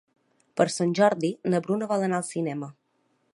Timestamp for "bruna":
1.67-1.91